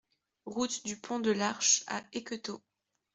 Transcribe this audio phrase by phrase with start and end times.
[0.47, 2.63] Route du Pont de l'Arche à Ecquetot